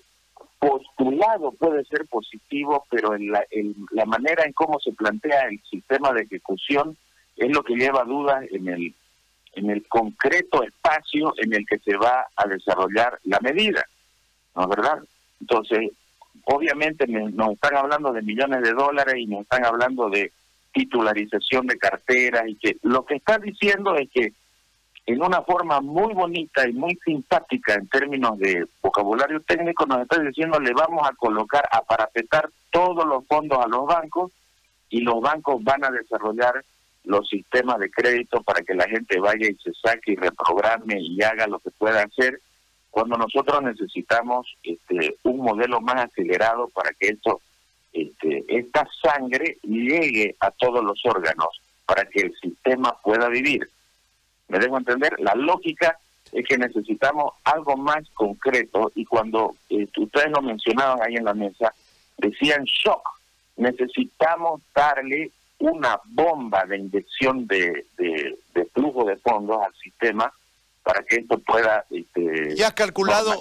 postulado 0.61 1.53
puede 1.53 1.85
ser 1.87 2.07
positivo, 2.07 2.87
pero 2.91 3.17
en 3.17 3.33
la, 3.33 3.45
en 3.51 3.75
la 3.93 4.05
manera 4.05 4.45
en 4.45 4.53
cómo 4.53 4.79
se 4.79 4.93
plantea 4.93 5.49
el 5.49 5.61
sistema 5.69 6.13
de 6.13 6.23
ejecución 6.23 6.97
es 7.37 7.51
lo 7.51 7.65
que 7.65 7.75
lleva 7.75 8.05
dudas 8.05 8.45
en 8.53 8.69
el 8.69 8.95
en 9.55 9.69
el 9.69 9.85
concreto 9.89 10.63
espacio 10.63 11.35
en 11.39 11.53
el 11.53 11.67
que 11.67 11.79
se 11.81 11.97
va 11.97 12.25
a 12.37 12.47
desarrollar 12.47 13.19
la 13.25 13.41
medida, 13.41 13.85
¿no 14.55 14.63
es 14.63 14.69
verdad? 14.69 15.03
Entonces, 15.41 15.91
obviamente 16.45 17.05
nos 17.09 17.55
están 17.55 17.77
hablando 17.77 18.13
de 18.13 18.23
millones 18.23 18.63
de 18.63 18.73
dólares 18.73 19.15
y 19.17 19.27
nos 19.27 19.41
están 19.43 19.65
hablando 19.65 20.09
de 20.09 20.33
titularización 20.73 21.67
de 21.67 21.79
carteras 21.79 22.45
y 22.47 22.55
que 22.55 22.77
lo 22.83 23.05
que 23.05 23.17
está 23.17 23.39
diciendo 23.39 23.97
es 23.97 24.09
que 24.11 24.33
en 25.07 25.23
una 25.23 25.43
forma 25.43 25.81
muy 25.81 26.13
bonita 26.15 26.69
y 26.69 26.73
muy 26.73 26.99
simpática 27.05 27.75
en 27.75 27.89
términos 27.89 28.39
de 28.39 28.67
vocabulario 28.81 29.41
técnico 29.41 29.87
nos 29.87 30.03
está 30.03 30.19
diciendo 30.21 30.61
le 30.61 30.73
vamos 30.73 31.09
a 31.09 31.15
colocar 31.15 31.65
a 31.73 31.83
parapetar 31.83 32.51
todos 32.71 33.05
los 33.07 33.27
fondos 33.27 33.59
a 33.59 33.69
los 33.69 33.87
bancos 33.87 34.31
y 34.89 35.01
los 35.01 35.21
bancos 35.21 35.63
van 35.65 35.85
a 35.85 35.91
desarrollar 35.91 36.65
los 37.05 37.29
sistemas 37.29 37.79
de 37.79 37.91
crédito 37.91 38.43
para 38.43 38.63
que 38.63 38.75
la 38.75 38.89
gente 38.89 39.19
vaya 39.19 39.49
y 39.49 39.55
se 39.57 39.73
saque 39.75 40.13
y 40.13 40.17
reprograme 40.17 41.01
y 41.01 41.23
haga 41.23 41.47
lo 41.47 41.59
que 41.59 41.71
pueda 41.71 42.03
hacer, 42.03 42.41
cuando 42.91 43.17
nosotros 43.17 43.63
necesitamos 43.63 44.47
este, 44.63 45.17
un 45.23 45.39
modelo 45.39 45.81
más 45.81 46.05
acelerado 46.05 46.69
para 46.69 46.91
que 46.93 47.09
esto, 47.09 47.41
este, 47.93 48.45
esta 48.49 48.87
sangre 49.03 49.59
llegue 49.63 50.37
a 50.41 50.51
todos 50.51 50.85
los 50.85 51.01
órganos 51.05 51.49
para 51.87 52.05
que 52.05 52.21
el 52.23 52.35
sistema 52.41 52.97
pueda 53.03 53.29
vivir. 53.29 53.69
¿Me 54.51 54.59
dejo 54.59 54.77
entender? 54.77 55.15
La 55.21 55.35
lógica 55.35 55.99
es 56.33 56.47
que 56.47 56.59
necesitamos 56.59 57.33
algo 57.45 57.77
más 57.77 58.03
concreto 58.15 58.91
y 58.95 59.05
cuando 59.05 59.55
eh, 59.69 59.87
ustedes 59.97 60.31
lo 60.31 60.43
mencionaban 60.43 61.01
ahí 61.03 61.15
en 61.15 61.25
la 61.25 61.35
mesa, 61.35 61.73
decían 62.19 62.65
shock. 62.65 63.03
Necesitamos 63.57 64.61
darle 64.75 65.31
una 65.59 66.01
bomba 66.05 66.65
de 66.65 66.79
inyección 66.79 67.47
de, 67.47 67.87
de, 67.97 68.65
flujo 68.75 69.05
de 69.05 69.17
fondos 69.17 69.59
al 69.65 69.75
sistema 69.75 70.33
para 70.83 71.03
que 71.03 71.17
esto 71.17 71.39
pueda 71.39 71.85
este, 71.91 72.55
¿Y 72.57 72.63
has 72.63 72.73
calculado, 72.73 73.39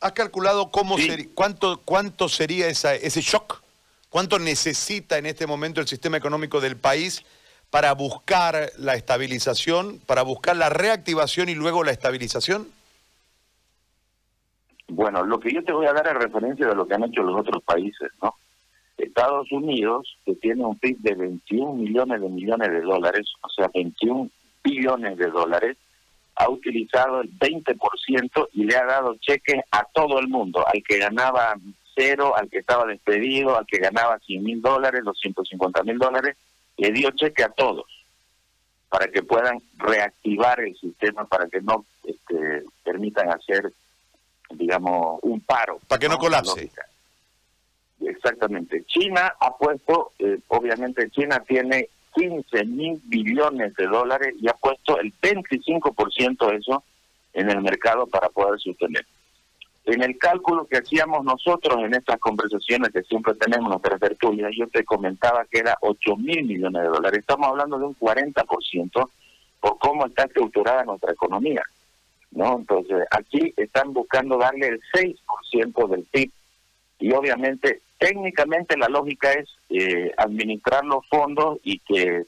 ¿Has 0.00 0.12
calculado 0.12 0.70
cómo 0.70 0.96
cuánto, 1.34 1.80
cuánto 1.84 2.28
sería 2.28 2.66
esa, 2.66 2.94
ese 2.94 3.20
shock? 3.20 3.62
¿Cuánto 4.10 4.38
necesita 4.38 5.16
en 5.16 5.26
este 5.26 5.46
momento 5.46 5.80
el 5.80 5.86
sistema 5.88 6.16
económico 6.16 6.60
del 6.60 6.76
país 6.76 7.24
para 7.72 7.94
buscar 7.94 8.70
la 8.76 8.96
estabilización, 8.96 9.98
para 10.04 10.20
buscar 10.20 10.54
la 10.54 10.68
reactivación 10.68 11.48
y 11.48 11.54
luego 11.54 11.82
la 11.84 11.90
estabilización? 11.90 12.68
Bueno, 14.88 15.24
lo 15.24 15.40
que 15.40 15.54
yo 15.54 15.64
te 15.64 15.72
voy 15.72 15.86
a 15.86 15.94
dar 15.94 16.06
es 16.06 16.12
referencia 16.12 16.66
de 16.66 16.74
lo 16.74 16.86
que 16.86 16.92
han 16.92 17.04
hecho 17.04 17.22
los 17.22 17.40
otros 17.40 17.62
países, 17.62 18.10
¿no? 18.22 18.34
Estados 18.98 19.50
Unidos, 19.50 20.18
que 20.26 20.34
tiene 20.34 20.66
un 20.66 20.78
PIB 20.78 20.98
de 20.98 21.14
21 21.14 21.72
millones 21.72 22.20
de 22.20 22.28
millones 22.28 22.70
de 22.72 22.82
dólares, 22.82 23.26
o 23.40 23.48
sea, 23.48 23.70
21 23.72 24.28
billones 24.62 25.16
de 25.16 25.30
dólares, 25.30 25.78
ha 26.34 26.50
utilizado 26.50 27.22
el 27.22 27.30
20% 27.38 28.48
y 28.52 28.64
le 28.64 28.76
ha 28.76 28.84
dado 28.84 29.16
cheques 29.16 29.62
a 29.70 29.84
todo 29.94 30.18
el 30.18 30.28
mundo, 30.28 30.62
al 30.66 30.82
que 30.86 30.98
ganaba 30.98 31.54
cero, 31.94 32.34
al 32.36 32.50
que 32.50 32.58
estaba 32.58 32.84
despedido, 32.84 33.56
al 33.56 33.64
que 33.64 33.78
ganaba 33.78 34.18
100 34.18 34.44
mil 34.44 34.60
dólares, 34.60 35.00
250 35.04 35.82
mil 35.84 35.96
dólares, 35.96 36.36
le 36.82 36.90
dio 36.90 37.12
cheque 37.12 37.44
a 37.44 37.48
todos 37.48 37.86
para 38.88 39.06
que 39.06 39.22
puedan 39.22 39.62
reactivar 39.76 40.58
el 40.60 40.76
sistema, 40.76 41.24
para 41.24 41.46
que 41.48 41.60
no 41.60 41.86
este, 42.02 42.64
permitan 42.82 43.30
hacer, 43.30 43.72
digamos, 44.50 45.20
un 45.22 45.40
paro. 45.40 45.78
Para 45.86 46.00
que 46.00 46.08
no, 46.08 46.18
colapse. 46.18 46.70
Exactamente. 48.00 48.82
China 48.84 49.32
ha 49.40 49.56
puesto, 49.56 50.10
eh, 50.18 50.40
obviamente 50.48 51.08
China 51.10 51.40
tiene 51.46 51.88
15 52.16 52.64
mil 52.64 53.00
billones 53.04 53.74
de 53.76 53.86
dólares 53.86 54.34
y 54.40 54.48
ha 54.48 54.54
puesto 54.54 54.98
el 54.98 55.14
25% 55.20 56.50
de 56.50 56.56
eso 56.56 56.82
en 57.32 57.48
el 57.48 57.62
mercado 57.62 58.08
para 58.08 58.28
poder 58.28 58.58
sostener. 58.60 59.06
En 59.84 60.02
el 60.02 60.16
cálculo 60.16 60.66
que 60.66 60.78
hacíamos 60.78 61.24
nosotros 61.24 61.78
en 61.84 61.94
estas 61.94 62.18
conversaciones 62.20 62.90
que 62.92 63.02
siempre 63.02 63.34
tenemos 63.34 63.66
en 63.66 63.70
nuestras 63.70 64.00
tertulias, 64.00 64.52
yo 64.56 64.68
te 64.68 64.84
comentaba 64.84 65.44
que 65.50 65.58
era 65.58 65.76
8 65.80 66.16
mil 66.16 66.44
millones 66.44 66.82
de 66.82 66.88
dólares. 66.88 67.18
Estamos 67.18 67.48
hablando 67.48 67.78
de 67.78 67.86
un 67.86 67.96
40% 67.96 69.10
por 69.60 69.78
cómo 69.78 70.06
está 70.06 70.24
estructurada 70.24 70.84
nuestra 70.84 71.12
economía. 71.12 71.62
¿no? 72.30 72.58
Entonces, 72.58 73.06
aquí 73.10 73.52
están 73.56 73.92
buscando 73.92 74.38
darle 74.38 74.68
el 74.68 74.80
6% 74.94 75.88
del 75.88 76.04
PIB 76.04 76.30
y 77.00 77.12
obviamente 77.12 77.80
técnicamente 77.98 78.76
la 78.76 78.88
lógica 78.88 79.32
es 79.32 79.48
eh, 79.70 80.12
administrar 80.16 80.84
los 80.84 81.06
fondos 81.08 81.58
y 81.64 81.78
que 81.80 82.24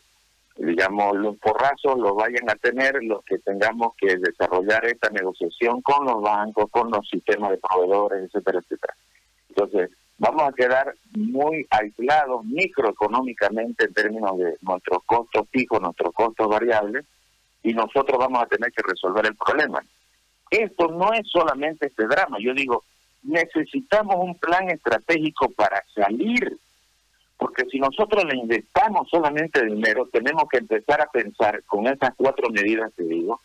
digamos 0.57 1.17
los 1.17 1.37
porrazos 1.39 1.99
los 1.99 2.15
vayan 2.15 2.49
a 2.49 2.55
tener 2.55 3.03
los 3.03 3.25
que 3.25 3.39
tengamos 3.39 3.95
que 3.97 4.17
desarrollar 4.17 4.85
esta 4.87 5.11
negociación 5.11 5.83
con 5.83 6.07
los 6.07 6.23
bancos, 6.23 6.71
con 6.71 6.91
los 6.91 7.09
sistemas 7.09 7.51
de 7.51 7.59
proveedores, 7.59 8.25
etcétera, 8.25 8.61
etcétera. 8.61 8.95
Entonces, 9.49 9.91
vamos 10.19 10.43
a 10.49 10.53
quedar 10.53 10.95
muy 11.17 11.67
aislados 11.71 12.45
microeconómicamente 12.45 13.85
en 13.85 13.95
términos 13.95 14.39
de 14.39 14.57
nuestros 14.63 15.03
costos 15.05 15.49
fijos, 15.51 15.81
nuestros 15.81 16.13
costos 16.15 16.49
variables, 16.49 17.05
y 17.63 17.73
nosotros 17.73 18.19
vamos 18.19 18.43
a 18.43 18.47
tener 18.47 18.71
que 18.73 18.83
resolver 18.83 19.27
el 19.27 19.37
problema. 19.37 19.83
Esto 20.51 20.89
no 20.89 21.13
es 21.13 21.27
solamente 21.31 21.87
este 21.87 22.07
drama, 22.07 22.37
yo 22.41 22.55
digo, 22.55 22.85
necesitamos 23.23 24.17
un 24.19 24.37
plan 24.37 24.71
estratégico 24.71 25.51
para 25.51 25.83
salir, 25.95 26.59
porque 27.45 27.67
si 27.71 27.79
nosotros 27.79 28.25
le 28.25 28.39
inyectamos 28.39 29.07
solamente 29.11 29.67
dinero, 29.67 30.09
tenemos 30.11 30.45
que 30.49 30.57
empezar 30.57 31.03
a 31.03 31.11
pensar 31.11 31.63
con 31.65 31.87
esas 31.87 32.15
cuatro 32.17 32.49
medidas 32.49 32.91
que 32.97 33.03
digo, 33.03 33.39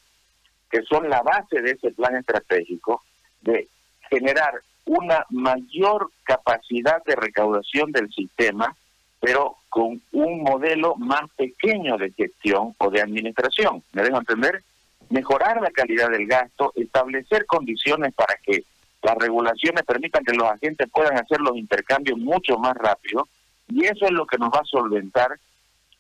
que 0.72 0.84
son 0.84 1.10
la 1.10 1.22
base 1.22 1.62
de 1.62 1.72
ese 1.72 1.92
plan 1.92 2.16
estratégico, 2.16 3.04
de 3.42 3.68
generar 4.10 4.62
una 4.86 5.26
mayor 5.32 6.12
capacidad 6.24 7.04
de 7.04 7.18
recaudación 7.18 7.92
del 7.92 8.10
sistema, 8.10 8.74
pero 9.20 9.58
con 9.68 10.02
un 10.14 10.44
modelo 10.44 10.96
más 10.96 11.30
pequeño 11.36 11.98
de 11.98 12.14
gestión 12.14 12.74
o 12.78 12.90
de 12.90 13.02
administración. 13.02 13.84
¿Me 13.92 14.04
dejo 14.04 14.20
entender? 14.20 14.64
Mejorar 15.10 15.62
la 15.62 15.72
calidad 15.72 16.10
del 16.10 16.26
gasto, 16.26 16.72
establecer 16.78 17.46
condiciones 17.46 18.14
para 18.14 18.36
que 18.42 18.64
las 19.02 19.18
regulaciones 19.18 19.84
permitan 19.84 20.24
que 20.24 20.38
los 20.38 20.50
agentes 20.50 20.90
puedan 20.90 21.18
hacer 21.18 21.42
los 21.42 21.58
intercambios 21.58 22.18
mucho 22.18 22.58
más 22.58 22.78
rápido 22.78 23.28
y 23.70 23.86
eso 23.86 24.06
es 24.06 24.12
lo 24.12 24.26
que 24.26 24.38
nos 24.38 24.50
va 24.50 24.60
a 24.60 24.66
solventar 24.66 25.40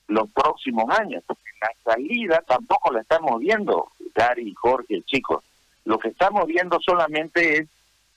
los 0.07 0.29
próximos 0.31 0.85
años, 0.97 1.23
porque 1.25 1.43
la 1.61 1.69
salida 1.83 2.43
tampoco 2.47 2.91
la 2.91 3.01
estamos 3.01 3.39
viendo, 3.39 3.91
Gary, 4.15 4.53
Jorge, 4.55 5.01
chicos. 5.03 5.43
Lo 5.85 5.99
que 5.99 6.09
estamos 6.09 6.45
viendo 6.47 6.79
solamente 6.81 7.59
es 7.59 7.67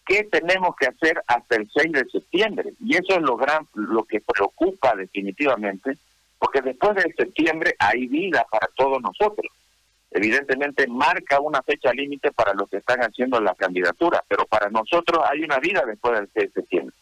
qué 0.06 0.24
tenemos 0.24 0.74
que 0.76 0.86
hacer 0.86 1.22
hasta 1.26 1.56
el 1.56 1.70
6 1.70 1.92
de 1.92 2.04
septiembre. 2.10 2.72
Y 2.80 2.96
eso 2.96 3.14
es 3.14 3.22
lo, 3.22 3.36
gran, 3.36 3.66
lo 3.74 4.04
que 4.04 4.20
preocupa 4.20 4.94
definitivamente, 4.94 5.98
porque 6.38 6.62
después 6.62 6.96
de 6.96 7.12
septiembre 7.14 7.74
hay 7.78 8.06
vida 8.06 8.46
para 8.50 8.68
todos 8.74 9.00
nosotros 9.00 9.46
evidentemente 10.14 10.86
marca 10.88 11.40
una 11.40 11.62
fecha 11.62 11.92
límite 11.92 12.32
para 12.32 12.54
los 12.54 12.68
que 12.68 12.78
están 12.78 13.00
haciendo 13.00 13.40
la 13.40 13.54
candidatura, 13.54 14.22
pero 14.28 14.46
para 14.46 14.68
nosotros 14.68 15.24
hay 15.28 15.42
una 15.42 15.58
vida 15.58 15.84
después 15.86 16.18
del 16.18 16.28
6 16.32 16.52
de 16.52 16.60
septiembre. 16.60 16.94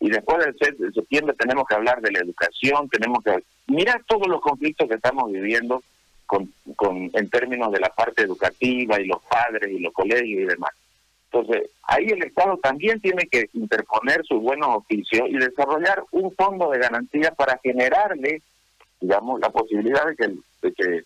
Y 0.00 0.10
después 0.10 0.44
del 0.44 0.56
6 0.58 0.78
de 0.78 0.92
septiembre 0.92 1.34
tenemos 1.38 1.66
que 1.66 1.74
hablar 1.74 2.00
de 2.00 2.12
la 2.12 2.20
educación, 2.20 2.88
tenemos 2.88 3.22
que 3.22 3.42
mirar 3.66 4.02
todos 4.06 4.28
los 4.28 4.40
conflictos 4.40 4.88
que 4.88 4.96
estamos 4.96 5.30
viviendo 5.30 5.82
con, 6.26 6.52
con, 6.76 7.10
en 7.12 7.30
términos 7.30 7.72
de 7.72 7.80
la 7.80 7.88
parte 7.88 8.22
educativa 8.22 9.00
y 9.00 9.06
los 9.06 9.22
padres 9.22 9.70
y 9.70 9.78
los 9.78 9.92
colegios 9.92 10.42
y 10.42 10.44
demás. 10.44 10.70
Entonces, 11.30 11.70
ahí 11.82 12.06
el 12.06 12.22
Estado 12.22 12.56
también 12.58 13.00
tiene 13.00 13.26
que 13.26 13.48
interponer 13.54 14.24
sus 14.24 14.40
buenos 14.40 14.68
oficios 14.76 15.28
y 15.28 15.36
desarrollar 15.36 16.04
un 16.12 16.32
fondo 16.34 16.70
de 16.70 16.78
garantía 16.78 17.32
para 17.32 17.58
generarle, 17.62 18.42
digamos, 19.00 19.40
la 19.40 19.50
posibilidad 19.50 20.06
de 20.06 20.16
que, 20.16 20.28
de 20.62 20.72
que 20.72 21.04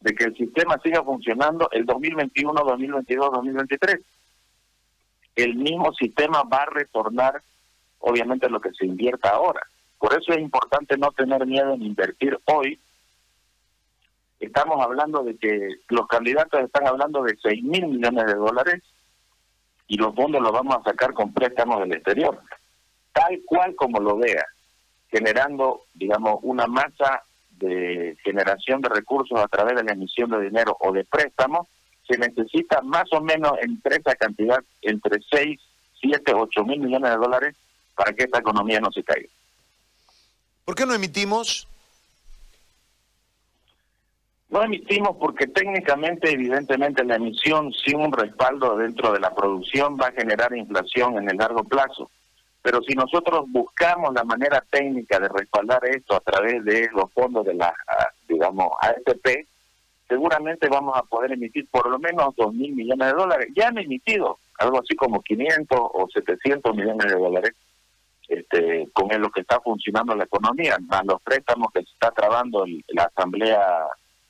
de 0.00 0.14
que 0.14 0.24
el 0.24 0.36
sistema 0.36 0.78
siga 0.82 1.02
funcionando 1.02 1.68
el 1.72 1.84
2021, 1.84 2.52
2022, 2.64 3.32
2023. 3.32 4.00
El 5.36 5.56
mismo 5.56 5.92
sistema 5.94 6.42
va 6.42 6.62
a 6.62 6.70
retornar, 6.70 7.42
obviamente, 8.00 8.50
lo 8.50 8.60
que 8.60 8.72
se 8.72 8.86
invierta 8.86 9.30
ahora. 9.30 9.60
Por 9.98 10.12
eso 10.12 10.32
es 10.32 10.38
importante 10.38 10.96
no 10.96 11.12
tener 11.12 11.46
miedo 11.46 11.74
en 11.74 11.82
invertir 11.82 12.38
hoy. 12.46 12.78
Estamos 14.38 14.82
hablando 14.82 15.22
de 15.22 15.36
que 15.36 15.76
los 15.88 16.06
candidatos 16.06 16.62
están 16.62 16.86
hablando 16.86 17.22
de 17.22 17.36
6 17.40 17.62
mil 17.62 17.86
millones 17.86 18.26
de 18.26 18.34
dólares 18.34 18.82
y 19.86 19.96
los 19.96 20.14
fondos 20.14 20.40
los 20.40 20.52
vamos 20.52 20.76
a 20.76 20.90
sacar 20.90 21.12
con 21.12 21.34
préstamos 21.34 21.80
del 21.80 21.92
exterior, 21.92 22.40
tal 23.12 23.40
cual 23.44 23.74
como 23.74 24.00
lo 24.00 24.16
vea, 24.16 24.46
generando, 25.10 25.82
digamos, 25.92 26.38
una 26.42 26.66
masa 26.66 27.22
de 27.50 28.16
generación 28.24 28.80
de 28.80 28.88
recursos 28.88 29.38
a 29.38 29.48
través 29.48 29.76
de 29.76 29.84
la 29.84 29.92
emisión 29.92 30.30
de 30.30 30.40
dinero 30.40 30.76
o 30.80 30.92
de 30.92 31.04
préstamos, 31.04 31.66
se 32.08 32.16
necesita 32.16 32.80
más 32.82 33.12
o 33.12 33.20
menos 33.20 33.52
entre 33.60 33.96
esa 33.96 34.14
cantidad, 34.14 34.60
entre 34.80 35.20
6, 35.30 35.60
7, 36.00 36.32
8 36.34 36.64
mil 36.64 36.80
millones 36.80 37.10
de 37.10 37.16
dólares 37.16 37.56
para 37.94 38.12
que 38.12 38.24
esta 38.24 38.38
economía 38.38 38.80
no 38.80 38.90
se 38.92 39.02
caiga. 39.02 39.28
¿Por 40.64 40.74
qué 40.74 40.86
no 40.86 40.94
emitimos? 40.94 41.66
No 44.50 44.64
emitimos 44.64 45.16
porque 45.16 45.46
técnicamente, 45.46 46.32
evidentemente, 46.32 47.04
la 47.04 47.16
emisión 47.16 47.72
sin 47.72 48.00
un 48.00 48.12
respaldo 48.12 48.76
dentro 48.76 49.12
de 49.12 49.20
la 49.20 49.32
producción 49.32 49.96
va 49.96 50.08
a 50.08 50.12
generar 50.12 50.54
inflación 50.56 51.18
en 51.18 51.30
el 51.30 51.36
largo 51.36 51.62
plazo. 51.62 52.10
Pero 52.62 52.82
si 52.82 52.94
nosotros 52.94 53.46
buscamos 53.48 54.12
la 54.12 54.24
manera 54.24 54.62
técnica 54.68 55.18
de 55.18 55.28
respaldar 55.28 55.84
esto 55.86 56.16
a 56.16 56.20
través 56.20 56.64
de 56.64 56.88
los 56.92 57.10
fondos 57.12 57.46
de 57.46 57.54
la, 57.54 57.72
digamos, 58.28 58.72
AFP, 58.80 59.46
seguramente 60.08 60.68
vamos 60.68 60.96
a 60.96 61.04
poder 61.04 61.32
emitir 61.32 61.68
por 61.70 61.88
lo 61.88 61.98
menos 61.98 62.34
2 62.36 62.52
mil 62.52 62.74
millones 62.74 63.06
de 63.06 63.14
dólares. 63.14 63.48
Ya 63.54 63.68
han 63.68 63.78
emitido 63.78 64.38
algo 64.58 64.80
así 64.80 64.96
como 64.96 65.22
500 65.22 65.78
o 65.80 66.08
700 66.12 66.74
millones 66.74 67.06
de 67.06 67.18
dólares 67.18 67.52
este, 68.30 68.88
con 68.92 69.08
lo 69.20 69.30
que 69.30 69.40
está 69.40 69.60
funcionando 69.60 70.14
la 70.14 70.22
economía, 70.22 70.78
más 70.86 71.04
los 71.04 71.20
préstamos 71.20 71.72
que 71.74 71.82
se 71.82 71.90
está 71.90 72.12
trabando 72.12 72.64
la 72.86 73.02
Asamblea 73.02 73.60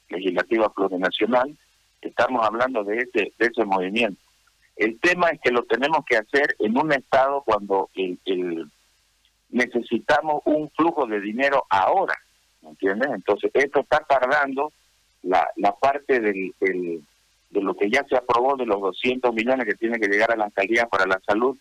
Legislativa 0.08 0.72
Plurinacional, 0.72 1.54
estamos 2.00 2.44
hablando 2.46 2.82
de 2.82 2.96
ese, 2.96 3.34
de 3.38 3.46
ese 3.46 3.62
movimiento. 3.66 4.18
El 4.74 4.98
tema 5.00 5.28
es 5.28 5.40
que 5.42 5.50
lo 5.50 5.64
tenemos 5.64 6.02
que 6.06 6.16
hacer 6.16 6.56
en 6.60 6.78
un 6.78 6.90
estado 6.94 7.42
cuando 7.42 7.90
el, 7.94 8.66
necesitamos 9.50 10.40
un 10.46 10.70
flujo 10.70 11.06
de 11.06 11.20
dinero 11.20 11.66
ahora, 11.68 12.14
¿me 12.62 12.70
entiendes? 12.70 13.10
Entonces, 13.14 13.50
esto 13.52 13.80
está 13.80 13.98
tardando 14.08 14.72
la, 15.24 15.46
la 15.56 15.72
parte 15.72 16.20
del, 16.20 16.54
de 16.58 17.60
lo 17.60 17.74
que 17.76 17.90
ya 17.90 18.02
se 18.08 18.16
aprobó 18.16 18.56
de 18.56 18.64
los 18.64 18.80
200 18.80 19.34
millones 19.34 19.66
que 19.66 19.74
tiene 19.74 20.00
que 20.00 20.08
llegar 20.08 20.32
a 20.32 20.36
la 20.36 20.46
alcaldía 20.46 20.86
para 20.86 21.04
la 21.04 21.20
salud, 21.26 21.54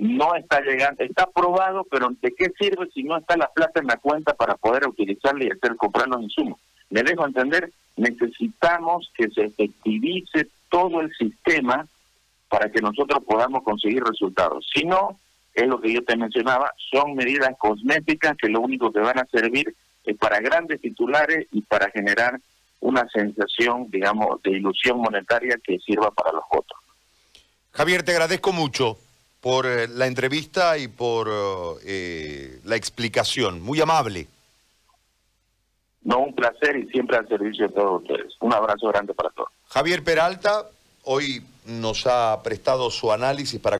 no 0.00 0.34
está 0.34 0.60
llegando, 0.62 1.04
está 1.04 1.24
aprobado, 1.24 1.84
pero 1.90 2.08
¿de 2.22 2.34
qué 2.34 2.50
sirve 2.58 2.88
si 2.94 3.02
no 3.02 3.18
está 3.18 3.36
la 3.36 3.48
plata 3.48 3.80
en 3.80 3.86
la 3.86 3.98
cuenta 3.98 4.32
para 4.32 4.56
poder 4.56 4.88
utilizarla 4.88 5.44
y 5.44 5.50
hacer 5.50 5.76
comprar 5.76 6.08
los 6.08 6.22
insumos? 6.22 6.58
Me 6.88 7.02
dejo 7.02 7.26
entender, 7.26 7.70
necesitamos 7.96 9.10
que 9.14 9.28
se 9.28 9.44
efectivice 9.44 10.48
todo 10.70 11.02
el 11.02 11.14
sistema 11.14 11.86
para 12.48 12.70
que 12.72 12.80
nosotros 12.80 13.22
podamos 13.24 13.62
conseguir 13.62 14.02
resultados. 14.02 14.66
Si 14.74 14.84
no, 14.84 15.18
es 15.54 15.66
lo 15.66 15.80
que 15.80 15.92
yo 15.92 16.02
te 16.02 16.16
mencionaba, 16.16 16.72
son 16.90 17.14
medidas 17.14 17.50
cosméticas 17.58 18.36
que 18.38 18.48
lo 18.48 18.60
único 18.60 18.90
que 18.90 19.00
van 19.00 19.18
a 19.18 19.26
servir 19.26 19.74
es 20.04 20.16
para 20.16 20.40
grandes 20.40 20.80
titulares 20.80 21.46
y 21.52 21.60
para 21.60 21.90
generar 21.90 22.40
una 22.80 23.06
sensación, 23.10 23.90
digamos, 23.90 24.42
de 24.42 24.52
ilusión 24.52 24.98
monetaria 24.98 25.58
que 25.62 25.78
sirva 25.78 26.10
para 26.10 26.32
los 26.32 26.44
votos. 26.50 26.78
Javier, 27.72 28.02
te 28.02 28.12
agradezco 28.12 28.52
mucho 28.52 28.96
por 29.40 29.66
eh, 29.66 29.88
la 29.88 30.06
entrevista 30.06 30.76
y 30.78 30.88
por 30.88 31.28
eh, 31.84 32.60
la 32.64 32.76
explicación. 32.76 33.62
Muy 33.62 33.80
amable. 33.80 34.26
No, 36.02 36.20
un 36.20 36.34
placer 36.34 36.76
y 36.76 36.88
siempre 36.88 37.16
al 37.16 37.28
servicio 37.28 37.68
de 37.68 37.74
todos 37.74 38.02
ustedes. 38.02 38.34
Un 38.40 38.52
abrazo 38.52 38.88
grande 38.88 39.14
para 39.14 39.30
todos. 39.30 39.50
Javier 39.68 40.02
Peralta, 40.02 40.66
hoy 41.04 41.42
nos 41.66 42.06
ha 42.06 42.42
prestado 42.42 42.90
su 42.90 43.12
análisis 43.12 43.60
para 43.60 43.68